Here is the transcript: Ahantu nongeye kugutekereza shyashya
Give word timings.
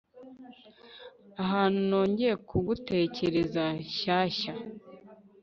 Ahantu 1.43 1.79
nongeye 1.87 2.35
kugutekereza 2.47 3.63
shyashya 3.97 4.53